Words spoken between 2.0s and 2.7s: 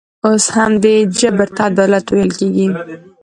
ویل کېږي.